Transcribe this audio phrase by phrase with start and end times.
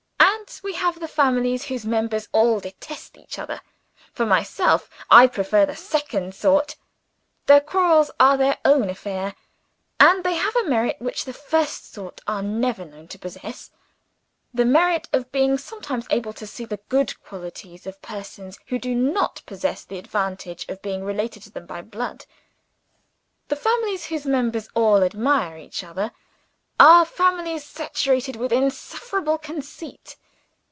[0.53, 3.61] And we have the families whose members all detest each other.
[4.11, 6.75] For myself, I prefer the second sort.
[7.45, 9.35] Their quarrels are their own affair;
[9.97, 13.71] and they have a merit which the first sort are never known to possess
[14.53, 18.93] the merit of being sometimes able to see the good qualities of persons who do
[18.93, 22.25] not possess the advantage of being related to them by blood.
[23.47, 26.11] The families whose members all admire each other,
[26.77, 30.17] are families saturated with insufferable conceit.